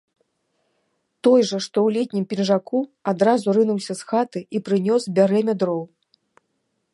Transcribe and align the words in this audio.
Той 1.25 1.41
жа, 1.49 1.59
што 1.65 1.77
ў 1.89 1.93
летнім 1.97 2.25
пінжаку, 2.31 2.79
адразу 3.11 3.47
рынуўся 3.59 3.93
з 4.01 4.09
хаты 4.13 4.39
і 4.57 4.63
прынёс 4.71 5.01
бярэмя 5.21 5.53
дроў. 5.65 5.81